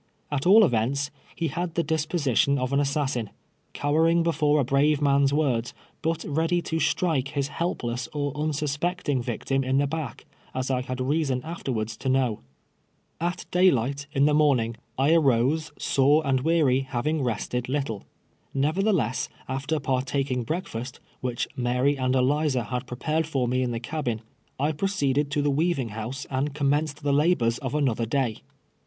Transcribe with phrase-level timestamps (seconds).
[0.31, 3.29] At all events, lie had the disposition of an assassin—
[3.73, 9.63] cowering before a brave man's words, but ready to strike his helpless or unsuspecting victim
[9.63, 10.25] in the back,
[10.55, 12.39] as I had reason af terwards to know.
[13.19, 13.21] cnAPiN's ^vi'rEAE.v:s^cE.
[13.21, 17.69] 125 At cl;i_vli^ ht in tlic morning, I arose, sore and wea ry, having rested
[17.69, 18.03] little.
[18.55, 24.21] Xeverthelcss, after partaking breakfast, wliieli ]Mary and Eliza had prepared for me in the cabin,
[24.59, 28.41] I proceeded to the "weaving house and commenced the labors of another day.